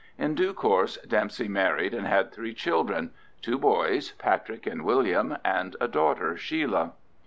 In 0.17 0.33
due 0.33 0.51
course 0.55 0.97
Dempsey 1.07 1.47
married 1.47 1.93
and 1.93 2.07
had 2.07 2.31
three 2.31 2.55
children—two 2.55 3.59
boys, 3.59 4.13
Patrick 4.13 4.65
and 4.65 4.83
William, 4.83 5.37
and 5.45 5.75
a 5.79 5.87
daughter, 5.87 6.35
Sheila. 6.37 6.93